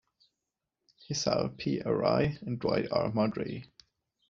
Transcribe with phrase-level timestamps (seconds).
[1.07, 1.79] Hisao P.
[1.83, 3.11] Arai and Dwight R.
[3.11, 3.67] Mudry.